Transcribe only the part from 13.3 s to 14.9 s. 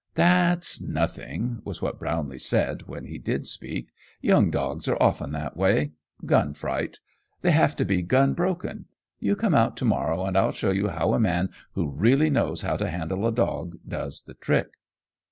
dog does the trick."